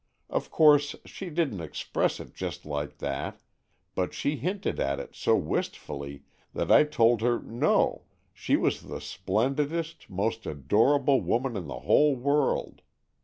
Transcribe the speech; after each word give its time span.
Of 0.31 0.49
course 0.49 0.95
she 1.05 1.29
didn't 1.29 1.61
express 1.61 2.19
it 2.19 2.33
just 2.33 2.65
like 2.65 2.97
that, 2.97 3.39
but 3.93 4.15
she 4.15 4.35
hinted 4.37 4.79
at 4.79 4.99
it 4.99 5.13
so 5.13 5.35
wistfully, 5.35 6.23
that 6.55 6.71
I 6.71 6.85
told 6.85 7.21
her 7.21 7.37
no, 7.37 8.05
she 8.33 8.55
was 8.55 8.81
the 8.81 8.99
splendidest, 8.99 10.09
most 10.09 10.47
adorable 10.47 11.21
woman 11.21 11.55
in 11.55 11.67
the 11.67 11.81
whole 11.81 12.15
world. 12.15 12.81